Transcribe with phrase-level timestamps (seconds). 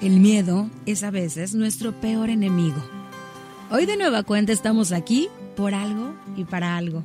[0.00, 2.82] El miedo es a veces nuestro peor enemigo.
[3.70, 7.04] Hoy de nueva cuenta estamos aquí por algo y para algo.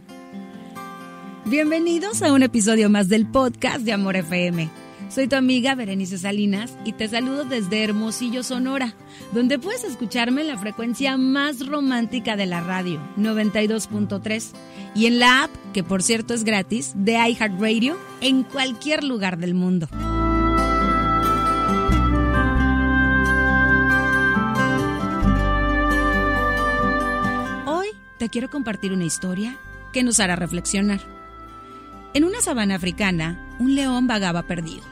[1.44, 4.70] Bienvenidos a un episodio más del podcast de Amor FM.
[5.10, 8.96] Soy tu amiga Berenice Salinas y te saludo desde Hermosillo, Sonora,
[9.34, 14.52] donde puedes escucharme en la frecuencia más romántica de la radio, 92.3,
[14.96, 19.54] y en la app, que por cierto es gratis, de iHeartRadio en cualquier lugar del
[19.54, 19.90] mundo.
[28.30, 29.58] Quiero compartir una historia
[29.94, 31.02] que nos hará reflexionar.
[32.14, 34.84] En una sabana africana, un león vagaba perdido.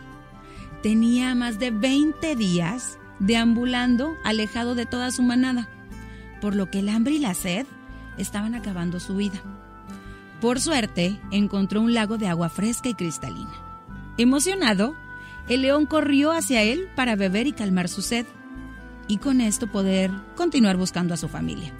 [0.81, 5.69] Tenía más de 20 días deambulando alejado de toda su manada,
[6.41, 7.65] por lo que el hambre y la sed
[8.17, 9.41] estaban acabando su vida.
[10.41, 13.53] Por suerte, encontró un lago de agua fresca y cristalina.
[14.17, 14.93] Emocionado,
[15.47, 18.25] el león corrió hacia él para beber y calmar su sed,
[19.07, 21.73] y con esto poder continuar buscando a su familia.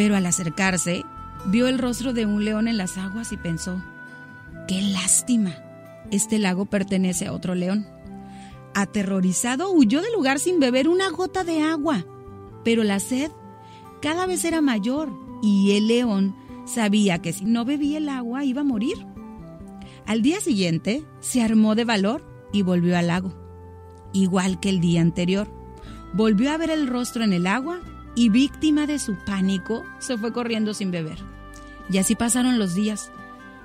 [0.00, 1.04] Pero al acercarse,
[1.44, 3.84] vio el rostro de un león en las aguas y pensó,
[4.66, 5.54] ¡qué lástima!
[6.10, 7.86] Este lago pertenece a otro león.
[8.72, 12.06] Aterrorizado, huyó del lugar sin beber una gota de agua,
[12.64, 13.30] pero la sed
[14.00, 15.12] cada vez era mayor
[15.42, 16.34] y el león
[16.64, 19.06] sabía que si no bebía el agua iba a morir.
[20.06, 23.34] Al día siguiente se armó de valor y volvió al lago.
[24.14, 25.52] Igual que el día anterior,
[26.14, 27.80] volvió a ver el rostro en el agua
[28.20, 31.16] y víctima de su pánico se fue corriendo sin beber.
[31.88, 33.10] Y así pasaron los días.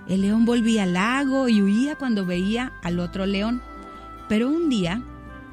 [0.08, 3.62] El león volvía al lago y huía cuando veía al otro león.
[4.30, 5.02] Pero un día,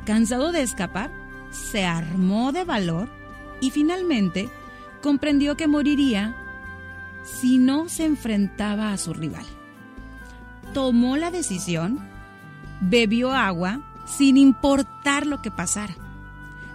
[0.07, 1.11] cansado de escapar,
[1.51, 3.09] se armó de valor
[3.61, 4.49] y finalmente
[5.03, 6.37] comprendió que moriría
[7.25, 9.47] si no se enfrentaba a su rival.
[10.75, 11.99] Tomó la decisión,
[12.81, 15.97] bebió agua sin importar lo que pasara.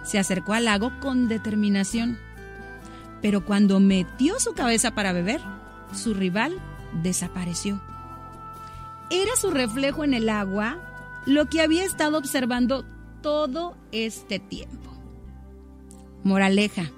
[0.08, 2.18] Se acercó al lago con determinación,
[3.20, 5.38] pero cuando metió su cabeza para beber,
[5.92, 6.58] su rival
[7.02, 7.78] desapareció.
[9.10, 10.78] Era su reflejo en el agua
[11.26, 12.86] lo que había estado observando
[13.20, 14.90] todo este tiempo.
[16.24, 16.90] Moraleja.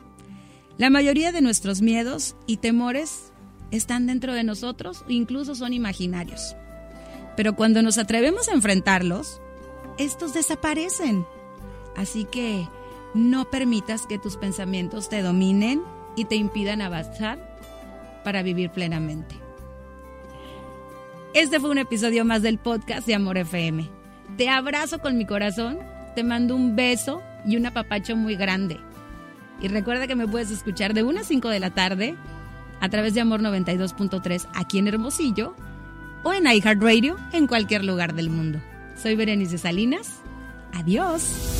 [0.78, 3.32] La mayoría de nuestros miedos y temores
[3.72, 6.54] están dentro de nosotros o incluso son imaginarios.
[7.36, 9.40] Pero cuando nos atrevemos a enfrentarlos,
[9.98, 11.26] estos desaparecen.
[11.96, 12.68] Así que
[13.14, 15.82] no permitas que tus pensamientos te dominen
[16.16, 17.38] y te impidan avanzar
[18.24, 19.34] para vivir plenamente.
[21.34, 23.88] Este fue un episodio más del podcast de Amor FM.
[24.36, 25.78] Te abrazo con mi corazón,
[26.14, 28.78] te mando un beso y un apapacho muy grande.
[29.60, 32.16] Y recuerda que me puedes escuchar de 1 a 5 de la tarde
[32.80, 35.54] a través de Amor 92.3 aquí en Hermosillo
[36.22, 38.60] o en iHeartRadio en cualquier lugar del mundo.
[39.00, 40.20] Soy Berenice Salinas.
[40.72, 41.59] Adiós